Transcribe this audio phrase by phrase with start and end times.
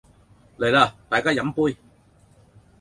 [0.57, 1.77] 嚟啦大家飲杯